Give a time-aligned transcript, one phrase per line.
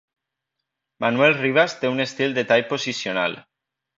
[1.05, 3.37] Manuel Rivas té un estil de tall posicional.